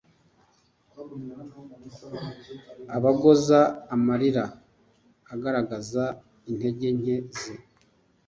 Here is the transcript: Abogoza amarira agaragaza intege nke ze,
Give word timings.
Abogoza 2.95 3.59
amarira 3.95 4.45
agaragaza 5.33 6.03
intege 6.51 6.87
nke 6.97 7.17
ze, 7.37 7.53